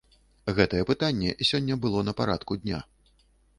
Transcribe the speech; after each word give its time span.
Гэтае 0.59 0.81
пытанне 0.91 1.35
сёння 1.51 1.77
было 1.85 1.99
на 2.09 2.17
парадку 2.23 2.61
дня. 2.65 2.83